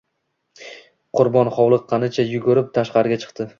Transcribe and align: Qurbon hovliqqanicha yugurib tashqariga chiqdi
Qurbon 1.19 1.53
hovliqqanicha 1.59 2.27
yugurib 2.33 2.75
tashqariga 2.81 3.23
chiqdi 3.27 3.49